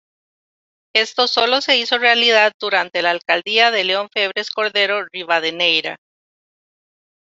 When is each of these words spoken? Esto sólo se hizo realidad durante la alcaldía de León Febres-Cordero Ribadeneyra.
Esto 0.95 1.27
sólo 1.27 1.61
se 1.61 1.77
hizo 1.77 1.99
realidad 1.99 2.53
durante 2.59 3.03
la 3.03 3.11
alcaldía 3.11 3.69
de 3.69 3.83
León 3.83 4.09
Febres-Cordero 4.11 5.05
Ribadeneyra. 5.05 5.97